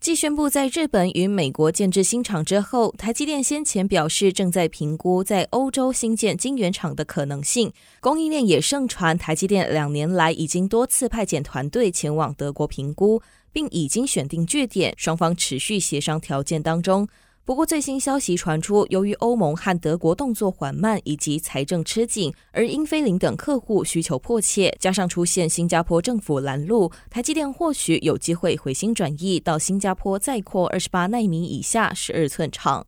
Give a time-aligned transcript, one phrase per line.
[0.00, 7.72] 继宣布在日本与美国建制新厂之后，台积电先前表示正在评估在欧洲新建晶圆厂的可能性。
[7.98, 13.20] 供应链也盛传，台积电两年来已经多次派遣团队前往德国评估，
[13.52, 17.08] 并已经选定据点，双方持续协商条件当中。
[17.48, 32.86] 不过，最新消息传出，由于欧盟和德国动作缓慢，以及财政吃紧，而英飞凌等客户需求迫切，加上出现新加坡政府拦路，台积电或许有机会回心转意，到新加坡再扩二十八奈米以下十二寸厂。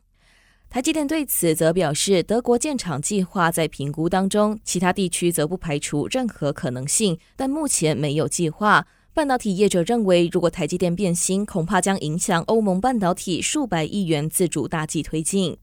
[0.69, 8.87] 台积电对此则表示，德国建厂计划在评估当中，其他地区则不排除任何可能性，但目前没有计划。
[9.13, 15.59] 半导体业者认为，如果台积电变心，恐怕将影响欧盟半导体数百亿元自主大计推进。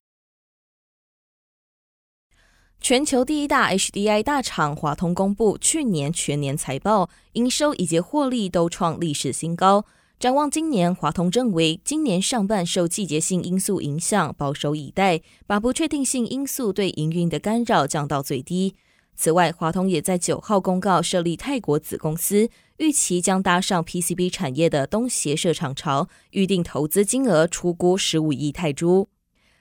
[2.81, 9.85] 全球第一大 HDI 大厂华通公布去年全年财报，营收以及获利都创历史新高。
[10.19, 18.75] 展望今年，华通认为今年上半受季节性因素影响，保守以待，把不确定性因素对营运的干扰降到最低。
[19.17, 29.09] 此外，华通也在九号公告设立泰国子公司，预期将搭上 PCB 产业的东协设厂潮，预定投资金额出估十五亿泰铢。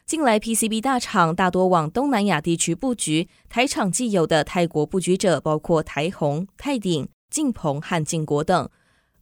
[0.05, 8.69] 近来 PCB 大厂大多往东南亚地区布局，台厂既有的泰国布局者包括台宏、泰鼎、晋鹏和晋国等。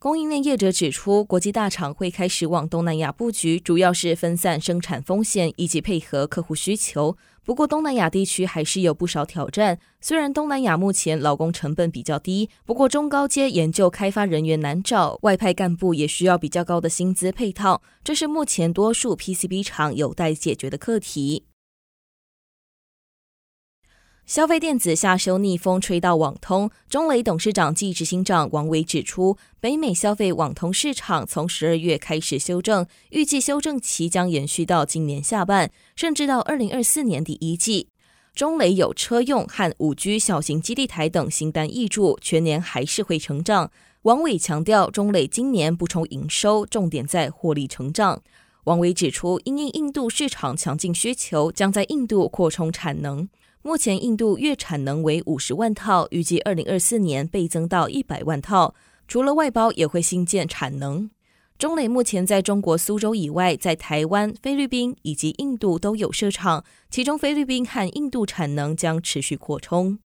[0.00, 7.16] 供应链业者指出，国际大厂会开始往东南亚布局，主要是分散生产风险以及配合客户需求。
[7.44, 9.78] 不过，东南亚地区还是有不少挑战。
[10.00, 21.44] 虽然东南亚目前劳工成本比较低，不过中高阶研究开发人员难找，外派干部也需要比较高的薪资配套，这是目前多数 PCB 厂有待解决的课题。
[24.26, 37.88] 消费电子下修逆风吹到网通，中磊董事长暨执行长王伟指出，北美消费网通市场从十二月开始修正，预计修正期将延续到今年下半，甚至到二零二四年第一季。
[38.34, 43.70] 中磊有车用和五 G 小型基地台等新单挹注，全年还是会成长。
[44.02, 48.22] 王伟强调，中磊今年不冲营收，重点在获利成长。
[48.64, 53.28] 王伟指出，因应印度市场强劲需求，将在印度扩充产能。
[53.66, 58.74] 目前印度月产能为五十万套，预计二零二四年倍增到一百万套。
[59.08, 61.10] 除了外包，也会新建产能。
[61.56, 69.98] 中磊目前在中国苏州以外，在台湾、菲律宾以及印度都有设厂，其中菲律宾和印度产能将持续扩充。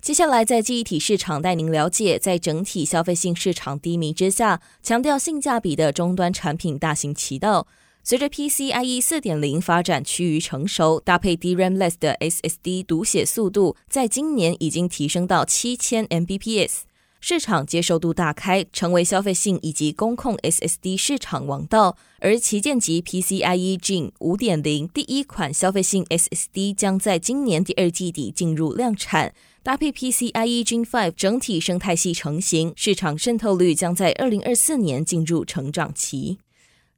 [0.00, 7.68] 接下来，在记忆体市场带您了解，在整体消费性市场低迷之下，强调性价比的终端产品大行其道。
[8.04, 16.80] 随着 PCIe 四点零发展趋于成熟，搭配 DRAM-less 的 SSD 读写速度，在今年已经提升到七千 Mbps，
[17.20, 21.96] 市场接受度大开，成为消费性以及工控 SSD 市场王道。
[22.18, 29.32] 而旗舰级 PCIe Gen 五点零第一款消费性 SSD 将在今年第二季底进入量产，
[29.62, 36.38] 搭配 PCIe Gen 5，整体生态系成型，市场渗透率将在二零二四年进入成长期。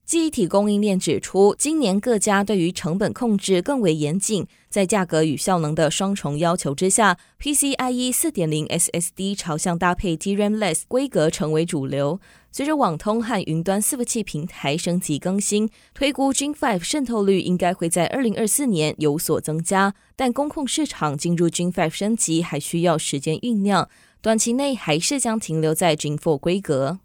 [0.07, 12.21] 记忆体供应链指出，今年各家对于成本控制更为严谨，在价格与效能的双重要求之下，PCIe 4.0 SSD 朝向搭配 DRAM-less 规格成为主流。
[12.53, 23.89] 随着网通和云端伺服器平台升级更新，推估 Gen 5渗透率应该会在2024年有所增加，但公控市场进入 Gen 5升级还需要时间酝酿，
[24.21, 26.99] 短期内还是将停留在 Gen 4规格。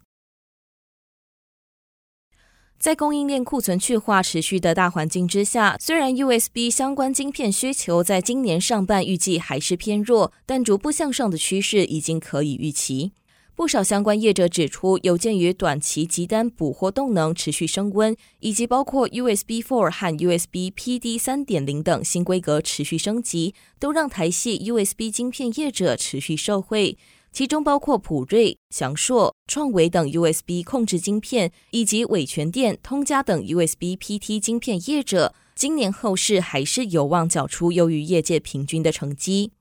[2.80, 13.12] 在供应链库存去化持续的大环境之下，虽然 USB 相关晶片需求在今年上半预计还是偏弱，但逐步向上的趋势已经可以预期。
[13.54, 26.96] 不少相关业者指出，有鉴于短期急单补货动能持续升温，以及包括 USB 4和 USB PD 3.0等新规格持续升级，都让台系 USB 晶片业者持续受惠。
[27.32, 39.52] 其中包括普瑞、祥硕、创维等 USB 控制晶片，以及伟诠电、通家等 USB PT 晶片业者，今年后市还是有望缴出优于业界平均的成绩。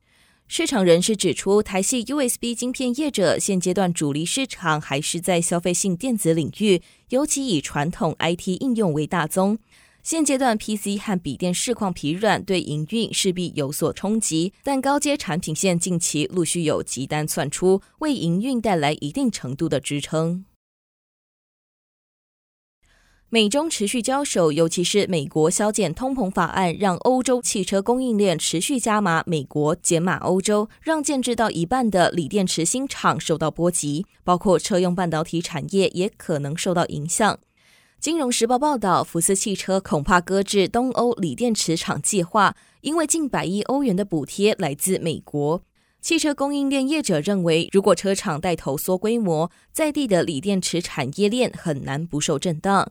[0.47, 9.59] 市场人士指出，台系 USB 晶片业者现阶段主力市场还是在消费性电子领域，尤其以传统 IT 应用为大宗。
[10.09, 14.53] 现阶段 PC 和笔电市况疲软，对营运势必有所冲击。
[14.63, 20.45] 但高阶产品线近期陆续有急单窜出，为营运带来一定程度的支撑。
[23.29, 37.39] 美中持续交手，尤其是美国削减通膨法案，让欧洲汽车供应链持续加码，美国减码欧洲，让建制到一半的锂电池新厂受到波及，包括车用半导体产业也可能受到影响。
[37.99, 45.61] 金融时报报道，福斯汽车恐怕搁置东欧锂电池厂计划，因为近百亿欧元的补贴来自美国。
[45.99, 52.89] 汽车供应链业者认为，如果车厂带头缩规模，在地的锂电池产业链很难不受震荡。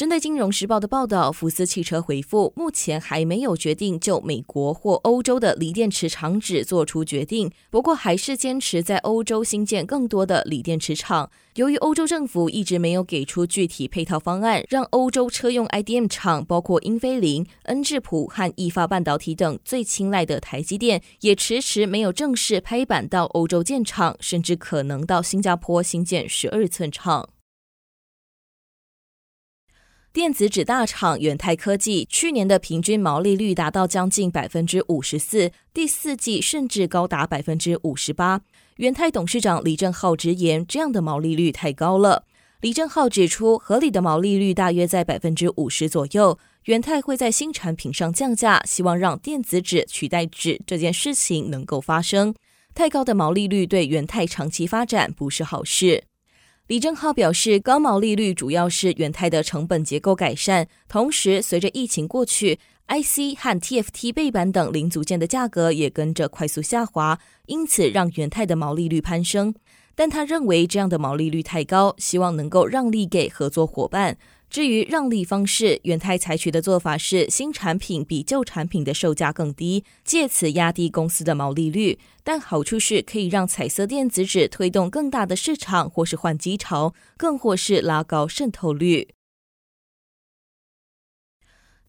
[0.00, 11.30] 针对《金融时报》的报道，福斯汽车回复，目前还没有决定就美国或欧洲的锂电池厂址做出决定，不过还是坚持在欧洲新建更多的锂电池厂。
[11.56, 27.28] 由于欧洲政府一直没有给出具体配套方案，让欧洲车用 IDM 厂，包括英飞凌、恩智浦和意法半导体等最青睐的台积电，也迟迟没有正式拍板到欧洲建厂，甚至可能到新加坡新建十二寸厂。
[30.12, 38.40] 电子纸大厂元太科技去年的平均毛利率达到将近百分之五十四，第四季甚至高达百分之五十八。
[38.78, 42.24] 元太董事长李正浩直言，这样的毛利率太高了。
[42.60, 46.36] 李正浩指出，合理的毛利率大约在百分之五十左右。
[46.64, 52.34] 元太会在新产品上降价，希望让电子纸取代纸这件事情能够发生。
[52.74, 56.02] 太高的毛利率对元太长期发展不是好事。
[56.70, 69.52] 李正浩表示，高毛利率主要是元太的成本结构改善，同时随着疫情过去，IC 和 TFT 背板等零组件的价格也跟着快速下滑，因此让元太的毛利率攀升。
[69.96, 74.16] 但他认为这样的毛利率太高，希望能够让利给合作伙伴。
[74.50, 82.00] 至于让利方式，元太采取的做法是新产品比旧产品的售价更低，借此压低公司的毛利率。
[82.24, 89.10] 但好处是可以让彩色电子纸推动更大的市场，或是换机潮，更或是拉高渗透率。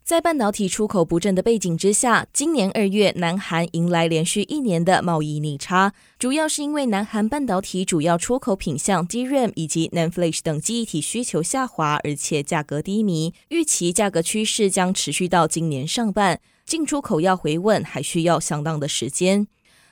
[0.03, 19.47] 在半导体出口不振的背景之下，今年二月，南韩迎来连续一年的贸易逆差，主要是因为南韩半导体主要出口品项 DRAM 以及 NAND Flash 等记忆体需求下滑，而且价格低迷，预期价格趋势将持续到今年上半，进出口要回稳还需要相当的时间。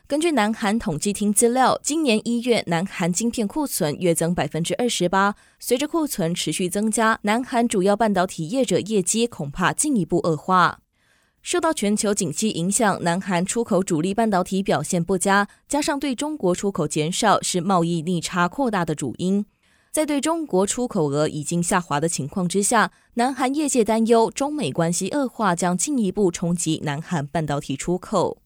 [0.10, 5.36] 根据南韩统计厅资料，今年一月南韩晶片库存月增百分之二十八。
[5.60, 10.80] 随着库存持续增加，南韩主要半导体业者业绩恐怕进一步恶化。
[11.44, 19.46] 受到全球景气影响，南韩出口主力半导体表现不佳，加上对中国出口减少，是贸易逆差扩大的主因。
[19.92, 28.42] 在对中国出口额已经下滑的情况之下，南韩业界担忧中美关系恶化将进一步冲击南韩半导体出口。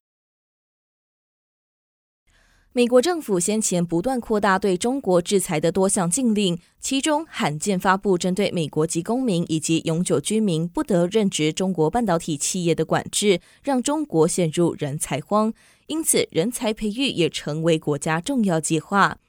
[2.76, 15.54] 美国政府先前不断扩大对中国制裁的多项禁令，其中罕见发布针对美国籍公民以及永久居民不得任职中国半导体企业的管制，让中国陷入人才荒。
[15.86, 19.20] 因此，人才培育也成为国家重要计划。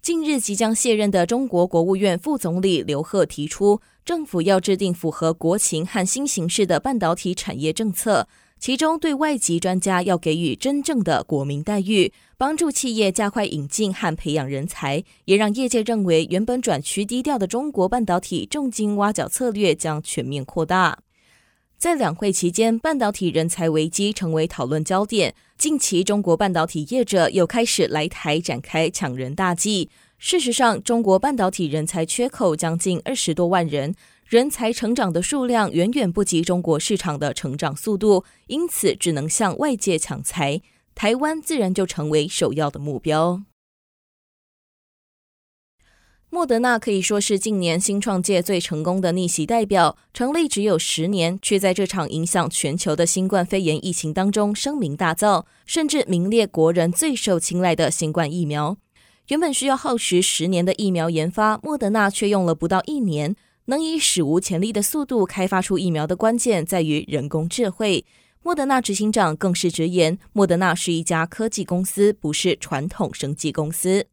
[0.00, 8.28] 近日即将卸任的中国国务院副总理刘鹤提出，政府要制定符合国情和新形势的半导体产业政策。
[8.58, 21.00] 其中，对外籍专家要给予真正的国民待遇，帮助企业加快引进和培养人才，也让业界认为原本转趋低调的中国半导体重金挖角策略将全面扩大。
[21.76, 25.34] 在两会期间，半导体人才危机成为讨论焦点。
[25.58, 29.90] 近期，中国半导体业者又开始来台展开抢人大计。
[30.16, 33.94] 事实上，中国半导体人才缺口将近二十多万人。
[34.26, 40.62] 人才成长的数量远远不及中国市场的成长速度，因此只能向外界抢才，
[40.94, 43.42] 台湾自然就成为首要的目标。
[46.30, 58.76] 莫德纳可以说是近年新创界最成功的逆袭代表，成立只有十年，却在这场影响全球的新冠肺炎疫情当中声名大噪，甚至名列国人最受青睐的新冠疫苗。
[59.28, 63.36] 原本需要耗时十年的疫苗研发，莫德纳却用了不到一年。
[63.66, 68.04] 能以史无前例的速度开发出疫苗的关键在于人工智慧。
[68.42, 74.06] 莫德纳执行长更是直言，莫德纳是一家科技公司，不是传统生技公司。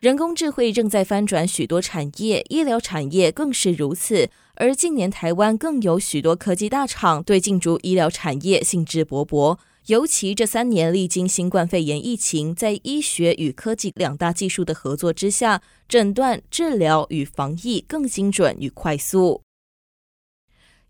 [0.00, 4.30] 人工智慧正在翻转许多产业，医疗产业更是如此。
[4.56, 9.58] 而近年台湾更有许多科技大厂对进驻医疗产业兴致勃勃。
[9.88, 19.40] 尤其这三年历经新冠肺炎疫情，在医学与科技两大技术的合作之下，诊断、治疗与防疫更精准与快速。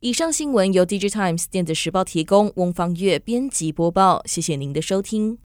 [0.01, 4.21] 以上新闻由《Digitimes》电子时报提供，翁方月编辑播报。
[4.27, 5.39] 谢谢您的收听。